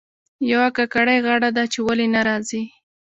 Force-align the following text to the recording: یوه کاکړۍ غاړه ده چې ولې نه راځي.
یوه 0.51 0.67
کاکړۍ 0.77 1.19
غاړه 1.25 1.49
ده 1.57 1.63
چې 1.71 1.79
ولې 1.87 2.07
نه 2.15 2.21
راځي. 2.27 2.61